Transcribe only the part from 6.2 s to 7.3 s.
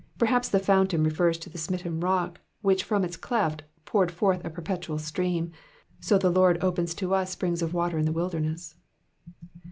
Lord opens to us